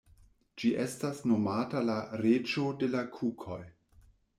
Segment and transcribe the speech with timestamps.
[0.61, 3.65] Ĝi estas nomata la „reĝo de la kukoj“.